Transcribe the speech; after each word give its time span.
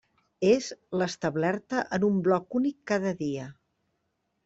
És 0.51 0.69
l'establerta 1.01 1.85
en 1.99 2.09
un 2.09 2.19
bloc 2.31 2.61
únic 2.63 2.83
cada 2.93 3.17
dia. 3.25 3.49